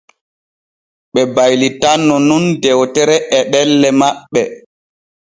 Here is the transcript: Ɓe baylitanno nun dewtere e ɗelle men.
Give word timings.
Ɓe 1.13 1.21
baylitanno 1.35 2.15
nun 2.27 2.45
dewtere 2.61 3.15
e 3.37 3.39
ɗelle 3.51 3.89
men. 3.99 4.13